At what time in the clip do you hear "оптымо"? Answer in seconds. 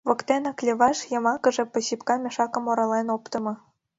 3.15-3.53